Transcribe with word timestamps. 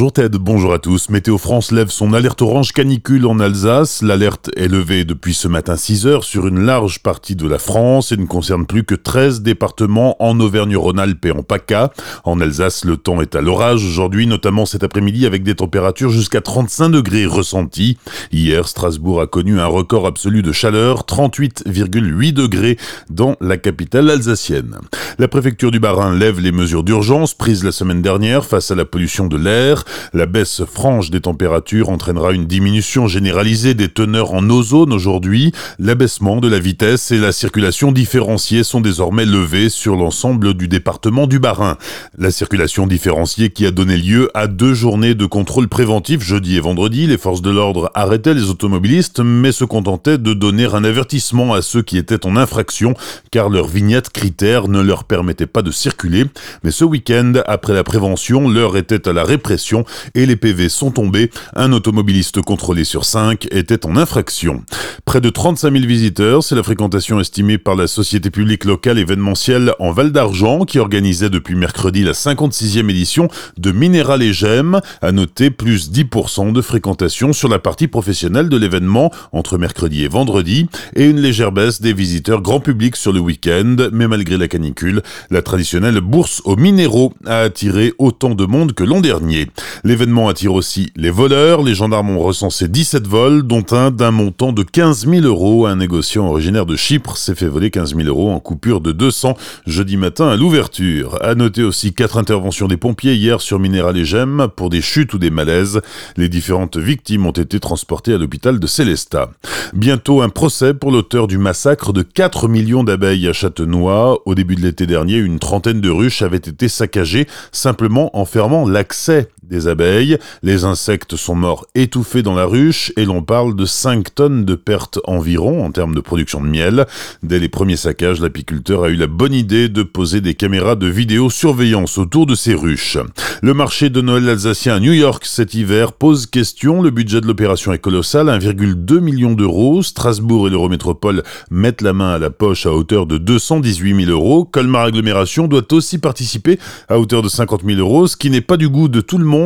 Bonjour 0.00 0.14
Ted, 0.14 0.38
bonjour 0.38 0.72
à 0.72 0.78
tous. 0.78 1.10
Météo 1.10 1.36
France 1.36 1.72
lève 1.72 1.90
son 1.90 2.14
alerte 2.14 2.40
orange 2.40 2.72
canicule 2.72 3.26
en 3.26 3.38
Alsace. 3.38 4.00
L'alerte 4.00 4.48
est 4.56 4.66
levée 4.66 5.04
depuis 5.04 5.34
ce 5.34 5.46
matin 5.46 5.76
6 5.76 6.06
heures 6.06 6.24
sur 6.24 6.46
une 6.46 6.60
large 6.60 7.00
partie 7.00 7.36
de 7.36 7.46
la 7.46 7.58
France 7.58 8.10
et 8.10 8.16
ne 8.16 8.24
concerne 8.24 8.64
plus 8.64 8.82
que 8.82 8.94
13 8.94 9.42
départements 9.42 10.16
en 10.18 10.40
Auvergne-Rhône-Alpes 10.40 11.26
et 11.26 11.32
en 11.32 11.42
PACA. 11.42 11.92
En 12.24 12.40
Alsace, 12.40 12.86
le 12.86 12.96
temps 12.96 13.20
est 13.20 13.36
à 13.36 13.42
l'orage 13.42 13.84
aujourd'hui, 13.84 14.26
notamment 14.26 14.64
cet 14.64 14.84
après-midi 14.84 15.26
avec 15.26 15.42
des 15.42 15.54
températures 15.54 16.08
jusqu'à 16.08 16.40
35 16.40 16.88
degrés 16.88 17.26
ressentis. 17.26 17.98
Hier, 18.32 18.66
Strasbourg 18.66 19.20
a 19.20 19.26
connu 19.26 19.60
un 19.60 19.66
record 19.66 20.06
absolu 20.06 20.40
de 20.40 20.50
chaleur, 20.52 21.02
38,8 21.02 22.32
degrés 22.32 22.78
dans 23.10 23.36
la 23.42 23.58
capitale 23.58 24.08
alsacienne. 24.08 24.78
La 25.18 25.28
préfecture 25.28 25.70
du 25.70 25.78
Bas-Rhin 25.78 26.16
lève 26.16 26.40
les 26.40 26.52
mesures 26.52 26.84
d'urgence 26.84 27.34
prises 27.34 27.64
la 27.64 27.72
semaine 27.72 28.00
dernière 28.00 28.46
face 28.46 28.70
à 28.70 28.74
la 28.74 28.86
pollution 28.86 29.26
de 29.26 29.36
l'air 29.36 29.84
la 30.12 30.26
baisse 30.26 30.62
franche 30.64 31.10
des 31.10 31.20
températures 31.20 31.88
entraînera 31.88 32.32
une 32.32 32.46
diminution 32.46 33.06
généralisée 33.06 33.74
des 33.74 33.88
teneurs 33.88 34.32
en 34.32 34.48
ozone 34.50 34.92
aujourd'hui. 34.92 35.52
L'abaissement 35.78 36.36
de 36.36 36.48
la 36.48 36.58
vitesse 36.58 37.10
et 37.10 37.18
la 37.18 37.32
circulation 37.32 37.92
différenciée 37.92 38.64
sont 38.64 38.80
désormais 38.80 39.26
levés 39.26 39.68
sur 39.68 39.96
l'ensemble 39.96 40.54
du 40.54 40.68
département 40.68 41.26
du 41.26 41.38
Bas-Rhin. 41.38 41.76
La 42.18 42.30
circulation 42.30 42.86
différenciée 42.86 43.50
qui 43.50 43.66
a 43.66 43.70
donné 43.70 43.96
lieu 43.96 44.30
à 44.34 44.46
deux 44.46 44.74
journées 44.74 45.14
de 45.14 45.26
contrôle 45.26 45.68
préventif 45.68 46.22
jeudi 46.22 46.56
et 46.56 46.60
vendredi. 46.60 47.06
Les 47.06 47.18
forces 47.18 47.42
de 47.42 47.50
l'ordre 47.50 47.90
arrêtaient 47.94 48.34
les 48.34 48.50
automobilistes 48.50 49.20
mais 49.20 49.52
se 49.52 49.64
contentaient 49.64 50.18
de 50.18 50.34
donner 50.34 50.66
un 50.66 50.84
avertissement 50.84 51.54
à 51.54 51.62
ceux 51.62 51.82
qui 51.82 51.98
étaient 51.98 52.26
en 52.26 52.36
infraction 52.36 52.94
car 53.30 53.48
leur 53.48 53.66
vignette 53.66 54.10
critère 54.10 54.68
ne 54.68 54.80
leur 54.80 55.04
permettait 55.04 55.46
pas 55.46 55.62
de 55.62 55.70
circuler. 55.70 56.24
Mais 56.64 56.70
ce 56.70 56.84
week-end, 56.84 57.34
après 57.46 57.74
la 57.74 57.84
prévention, 57.84 58.48
l'heure 58.48 58.76
était 58.76 59.08
à 59.08 59.12
la 59.12 59.24
répression 59.24 59.69
et 60.14 60.26
les 60.26 60.36
PV 60.36 60.68
sont 60.68 60.90
tombés. 60.90 61.30
Un 61.54 61.72
automobiliste 61.72 62.40
contrôlé 62.42 62.84
sur 62.84 63.04
5 63.04 63.48
était 63.50 63.86
en 63.86 63.96
infraction. 63.96 64.64
Près 65.04 65.20
de 65.20 65.30
35 65.30 65.72
000 65.72 65.86
visiteurs, 65.86 66.42
c'est 66.42 66.54
la 66.54 66.62
fréquentation 66.62 67.20
estimée 67.20 67.58
par 67.58 67.76
la 67.76 67.86
société 67.86 68.30
publique 68.30 68.64
locale 68.64 68.98
événementielle 68.98 69.72
en 69.78 69.92
Val 69.92 70.12
d'Argent 70.12 70.64
qui 70.64 70.78
organisait 70.78 71.30
depuis 71.30 71.54
mercredi 71.54 72.02
la 72.04 72.12
56e 72.12 72.88
édition 72.90 73.28
de 73.58 73.72
Minéral 73.72 74.22
et 74.22 74.32
Gemmes. 74.32 74.80
À 75.02 75.12
noter 75.12 75.50
plus 75.50 75.90
10% 75.90 76.52
de 76.52 76.62
fréquentation 76.62 77.32
sur 77.32 77.48
la 77.48 77.58
partie 77.58 77.88
professionnelle 77.88 78.48
de 78.48 78.56
l'événement 78.56 79.10
entre 79.32 79.58
mercredi 79.58 80.04
et 80.04 80.08
vendredi 80.08 80.68
et 80.94 81.04
une 81.04 81.20
légère 81.20 81.52
baisse 81.52 81.80
des 81.80 81.92
visiteurs 81.92 82.42
grand 82.42 82.60
public 82.60 82.96
sur 82.96 83.12
le 83.12 83.20
week-end. 83.20 83.76
Mais 83.92 84.08
malgré 84.08 84.36
la 84.36 84.48
canicule, 84.48 85.02
la 85.30 85.42
traditionnelle 85.42 86.00
bourse 86.00 86.42
aux 86.44 86.56
minéraux 86.56 87.12
a 87.26 87.40
attiré 87.40 87.92
autant 87.98 88.34
de 88.34 88.46
monde 88.46 88.72
que 88.72 88.84
l'an 88.84 89.00
dernier. 89.00 89.48
L'événement 89.84 90.28
attire 90.28 90.54
aussi 90.54 90.92
les 90.96 91.10
voleurs. 91.10 91.62
Les 91.62 91.74
gendarmes 91.74 92.10
ont 92.10 92.20
recensé 92.20 92.68
17 92.68 93.06
vols, 93.06 93.42
dont 93.42 93.64
un 93.70 93.90
d'un 93.90 94.10
montant 94.10 94.52
de 94.52 94.62
15 94.62 95.06
000 95.08 95.26
euros. 95.26 95.66
Un 95.66 95.76
négociant 95.76 96.28
originaire 96.28 96.66
de 96.66 96.76
Chypre 96.76 97.16
s'est 97.16 97.34
fait 97.34 97.48
voler 97.48 97.70
15 97.70 97.94
000 97.94 98.08
euros 98.08 98.30
en 98.30 98.40
coupure 98.40 98.80
de 98.80 98.92
200 98.92 99.36
jeudi 99.66 99.96
matin 99.96 100.28
à 100.28 100.36
l'ouverture. 100.36 101.18
À 101.22 101.34
noter 101.34 101.62
aussi 101.62 101.92
quatre 101.94 102.18
interventions 102.18 102.68
des 102.68 102.76
pompiers 102.76 103.14
hier 103.14 103.40
sur 103.40 103.58
Minéral 103.58 103.96
et 103.96 104.04
Gemmes 104.04 104.48
pour 104.54 104.70
des 104.70 104.82
chutes 104.82 105.14
ou 105.14 105.18
des 105.18 105.30
malaises. 105.30 105.80
Les 106.16 106.28
différentes 106.28 106.76
victimes 106.76 107.26
ont 107.26 107.30
été 107.30 107.60
transportées 107.60 108.14
à 108.14 108.18
l'hôpital 108.18 108.58
de 108.58 108.66
Célestat. 108.66 109.30
Bientôt 109.72 110.22
un 110.22 110.28
procès 110.28 110.74
pour 110.74 110.90
l'auteur 110.90 111.26
du 111.26 111.38
massacre 111.38 111.92
de 111.92 112.02
4 112.02 112.48
millions 112.48 112.84
d'abeilles 112.84 113.28
à 113.28 113.32
Châtenois. 113.32 114.20
Au 114.26 114.34
début 114.34 114.56
de 114.56 114.62
l'été 114.62 114.86
dernier, 114.86 115.16
une 115.16 115.38
trentaine 115.38 115.80
de 115.80 115.90
ruches 115.90 116.22
avaient 116.22 116.36
été 116.36 116.68
saccagées 116.68 117.26
simplement 117.52 118.16
en 118.16 118.24
fermant 118.24 118.66
l'accès 118.66 119.28
des 119.50 119.68
abeilles. 119.68 120.16
Les 120.42 120.64
insectes 120.64 121.16
sont 121.16 121.34
morts 121.34 121.66
étouffés 121.74 122.22
dans 122.22 122.34
la 122.34 122.46
ruche 122.46 122.92
et 122.96 123.04
l'on 123.04 123.22
parle 123.22 123.56
de 123.56 123.66
5 123.66 124.14
tonnes 124.14 124.44
de 124.44 124.54
pertes 124.54 125.00
environ 125.04 125.64
en 125.64 125.72
termes 125.72 125.94
de 125.94 126.00
production 126.00 126.40
de 126.40 126.46
miel. 126.46 126.86
Dès 127.22 127.38
les 127.38 127.48
premiers 127.48 127.76
saccages, 127.76 128.20
l'apiculteur 128.20 128.84
a 128.84 128.88
eu 128.88 128.94
la 128.94 129.08
bonne 129.08 129.34
idée 129.34 129.68
de 129.68 129.82
poser 129.82 130.20
des 130.20 130.34
caméras 130.34 130.76
de 130.76 130.86
vidéosurveillance 130.86 131.98
autour 131.98 132.26
de 132.26 132.34
ces 132.34 132.54
ruches. 132.54 132.98
Le 133.42 133.52
marché 133.52 133.90
de 133.90 134.00
Noël 134.00 134.28
alsacien 134.28 134.76
à 134.76 134.80
New 134.80 134.92
York 134.92 135.24
cet 135.26 135.54
hiver 135.54 135.92
pose 135.92 136.26
question. 136.26 136.82
Le 136.82 136.90
budget 136.90 137.20
de 137.20 137.26
l'opération 137.26 137.72
est 137.72 137.78
colossal, 137.78 138.28
1,2 138.28 139.00
million 139.00 139.32
d'euros. 139.32 139.82
Strasbourg 139.82 140.46
et 140.46 140.50
l'Eurométropole 140.50 141.22
mettent 141.50 141.82
la 141.82 141.92
main 141.92 142.10
à 142.10 142.18
la 142.18 142.30
poche 142.30 142.66
à 142.66 142.72
hauteur 142.72 143.06
de 143.06 143.18
218 143.18 144.04
000 144.06 144.10
euros. 144.10 144.44
Colmar 144.44 144.84
Agglomération 144.84 145.48
doit 145.48 145.72
aussi 145.72 145.98
participer 145.98 146.58
à 146.88 146.98
hauteur 146.98 147.22
de 147.22 147.28
50 147.28 147.62
000 147.64 147.78
euros, 147.80 148.06
ce 148.06 148.16
qui 148.16 148.30
n'est 148.30 148.40
pas 148.40 148.56
du 148.56 148.68
goût 148.68 148.88
de 148.88 149.00
tout 149.00 149.18
le 149.18 149.24
monde 149.24 149.39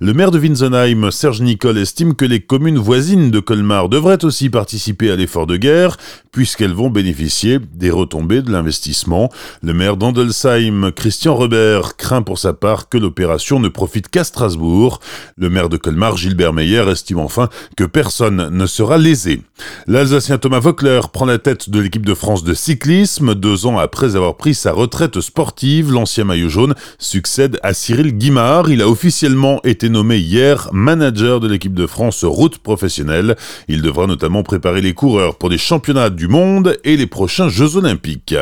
le 0.00 0.12
maire 0.14 0.30
de 0.30 0.38
Winsenheim, 0.38 1.10
Serge 1.10 1.40
Nicole, 1.40 1.78
estime 1.78 2.14
que 2.14 2.24
les 2.24 2.40
communes 2.40 2.78
voisines 2.78 3.30
de 3.30 3.40
Colmar 3.40 3.88
devraient 3.88 4.24
aussi 4.24 4.50
participer 4.50 5.10
à 5.10 5.16
l'effort 5.16 5.46
de 5.46 5.56
guerre, 5.56 5.96
puisqu'elles 6.30 6.72
vont 6.72 6.90
bénéficier 6.90 7.58
des 7.74 7.90
retombées 7.90 8.42
de 8.42 8.50
l'investissement. 8.50 9.30
Le 9.62 9.74
maire 9.74 9.96
d'Andelsheim, 9.96 10.92
Christian 10.92 11.34
Robert, 11.34 11.96
craint 11.96 12.22
pour 12.22 12.38
sa 12.38 12.52
part 12.52 12.88
que 12.88 12.98
l'opération 12.98 13.60
ne 13.60 13.68
profite 13.68 14.08
qu'à 14.08 14.24
Strasbourg. 14.24 15.00
Le 15.36 15.50
maire 15.50 15.68
de 15.68 15.76
Colmar, 15.76 16.16
Gilbert 16.16 16.52
Meyer, 16.52 16.84
estime 16.88 17.18
enfin 17.18 17.48
que 17.76 17.84
personne 17.84 18.48
ne 18.50 18.66
sera 18.66 18.96
lésé. 18.96 19.42
L'Alsacien 19.86 20.38
Thomas 20.38 20.60
Vockler 20.60 21.00
prend 21.12 21.26
la 21.26 21.38
tête 21.38 21.68
de 21.68 21.80
l'équipe 21.80 22.06
de 22.06 22.14
France 22.14 22.44
de 22.44 22.54
cyclisme. 22.54 23.34
Deux 23.34 23.66
ans 23.66 23.78
après 23.78 24.16
avoir 24.16 24.36
pris 24.36 24.54
sa 24.54 24.72
retraite 24.72 25.20
sportive, 25.20 25.92
l'ancien 25.92 26.24
maillot 26.24 26.48
jaune 26.48 26.74
succède 26.98 27.58
à 27.62 27.74
Cyril 27.74 28.16
Guimard. 28.16 28.70
Il 28.70 28.80
a 28.82 28.88
officiellement 28.88 29.31
été 29.64 29.88
nommé 29.88 30.18
hier 30.18 30.68
manager 30.72 31.40
de 31.40 31.48
l'équipe 31.48 31.74
de 31.74 31.86
France 31.86 32.24
route 32.24 32.58
professionnelle. 32.58 33.36
Il 33.68 33.82
devra 33.82 34.06
notamment 34.06 34.42
préparer 34.42 34.80
les 34.80 34.94
coureurs 34.94 35.36
pour 35.36 35.48
les 35.48 35.58
championnats 35.58 36.10
du 36.10 36.28
monde 36.28 36.76
et 36.84 36.96
les 36.96 37.06
prochains 37.06 37.48
Jeux 37.48 37.76
olympiques. 37.76 38.34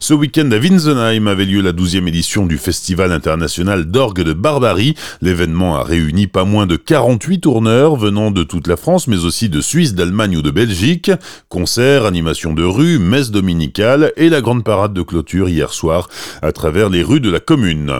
Ce 0.00 0.14
week-end 0.14 0.50
à 0.50 0.56
Winsenheim 0.56 1.26
avait 1.26 1.44
lieu 1.44 1.60
la 1.60 1.72
12e 1.72 2.06
édition 2.08 2.46
du 2.46 2.58
Festival 2.58 3.12
international 3.12 3.84
d'orgue 3.84 4.22
de 4.22 4.32
Barbarie. 4.32 4.94
L'événement 5.20 5.76
a 5.76 5.82
réuni 5.82 6.26
pas 6.26 6.44
moins 6.44 6.66
de 6.66 6.76
48 6.76 7.40
tourneurs 7.40 7.96
venant 7.96 8.30
de 8.30 8.42
toute 8.42 8.66
la 8.66 8.76
France, 8.76 9.08
mais 9.08 9.24
aussi 9.24 9.48
de 9.48 9.60
Suisse, 9.60 9.94
d'Allemagne 9.94 10.36
ou 10.36 10.42
de 10.42 10.50
Belgique. 10.50 11.10
Concerts, 11.48 12.06
animations 12.06 12.54
de 12.54 12.64
rue, 12.64 12.98
messe 12.98 13.30
dominicale 13.30 14.12
et 14.16 14.28
la 14.28 14.40
grande 14.40 14.64
parade 14.64 14.94
de 14.94 15.02
clôture 15.02 15.48
hier 15.48 15.72
soir 15.72 16.08
à 16.42 16.52
travers 16.52 16.88
les 16.88 17.02
rues 17.02 17.20
de 17.20 17.30
la 17.30 17.40
commune. 17.40 17.92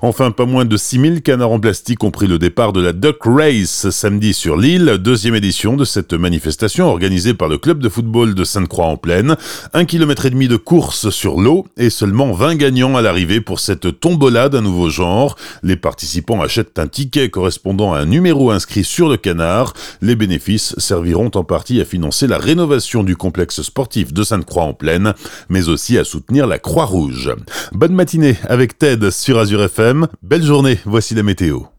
Enfin, 0.00 0.30
pas 0.30 0.46
moins 0.46 0.64
de 0.64 0.76
6000 0.76 1.22
canards 1.22 1.52
en 1.52 1.60
plastique 1.60 1.91
compris 1.96 2.26
le 2.26 2.38
départ 2.38 2.72
de 2.72 2.80
la 2.80 2.92
Duck 2.92 3.18
Race 3.24 3.90
samedi 3.90 4.34
sur 4.34 4.56
l'île, 4.56 4.98
deuxième 4.98 5.34
édition 5.34 5.76
de 5.76 5.84
cette 5.84 6.12
manifestation 6.12 6.86
organisée 6.86 7.34
par 7.34 7.48
le 7.48 7.58
club 7.58 7.80
de 7.80 7.88
football 7.88 8.34
de 8.34 8.44
Sainte-Croix-en-Plaine. 8.44 9.36
Un 9.72 9.84
kilomètre 9.84 10.26
et 10.26 10.30
demi 10.30 10.48
de 10.48 10.56
course 10.56 11.10
sur 11.10 11.40
l'eau 11.40 11.66
et 11.76 11.90
seulement 11.90 12.32
20 12.32 12.56
gagnants 12.56 12.96
à 12.96 13.02
l'arrivée 13.02 13.40
pour 13.40 13.60
cette 13.60 14.00
tombola 14.00 14.48
d'un 14.48 14.60
nouveau 14.60 14.90
genre. 14.90 15.36
Les 15.62 15.76
participants 15.76 16.40
achètent 16.40 16.78
un 16.78 16.86
ticket 16.86 17.30
correspondant 17.30 17.92
à 17.92 17.98
un 17.98 18.06
numéro 18.06 18.50
inscrit 18.50 18.84
sur 18.84 19.08
le 19.08 19.16
canard. 19.16 19.72
Les 20.00 20.16
bénéfices 20.16 20.74
serviront 20.78 21.30
en 21.34 21.44
partie 21.44 21.80
à 21.80 21.84
financer 21.84 22.26
la 22.26 22.38
rénovation 22.38 23.02
du 23.02 23.16
complexe 23.16 23.62
sportif 23.62 24.12
de 24.12 24.22
Sainte-Croix-en-Plaine, 24.22 25.14
mais 25.48 25.68
aussi 25.68 25.98
à 25.98 26.04
soutenir 26.04 26.46
la 26.46 26.58
Croix-Rouge. 26.58 27.32
Bonne 27.72 27.94
matinée 27.94 28.36
avec 28.48 28.78
Ted 28.78 29.10
sur 29.10 29.38
Azure 29.38 29.62
FM. 29.64 30.06
Belle 30.22 30.44
journée, 30.44 30.78
voici 30.84 31.14
la 31.14 31.22
météo. 31.22 31.72